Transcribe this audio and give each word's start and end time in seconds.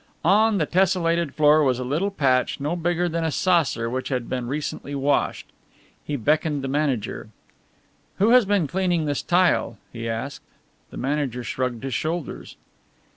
On 0.25 0.57
the 0.57 0.65
tessellated 0.65 1.35
floor 1.35 1.61
was 1.63 1.77
a 1.77 1.83
little 1.83 2.09
patch 2.09 2.59
no 2.59 2.75
bigger 2.75 3.07
than 3.07 3.23
a 3.23 3.29
saucer 3.29 3.87
which 3.87 4.09
had 4.09 4.27
been 4.27 4.47
recently 4.47 4.95
washed. 4.95 5.45
He 6.03 6.15
beckoned 6.15 6.63
the 6.63 6.67
manager. 6.67 7.29
"Who 8.15 8.29
has 8.29 8.45
been 8.45 8.65
cleaning 8.65 9.05
this 9.05 9.21
tile?" 9.21 9.77
he 9.93 10.09
asked. 10.09 10.41
The 10.89 10.97
manager 10.97 11.43
shrugged 11.43 11.83
his 11.83 11.93
shoulders. 11.93 12.55